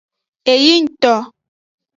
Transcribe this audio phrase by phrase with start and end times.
[0.53, 1.13] Eyingto.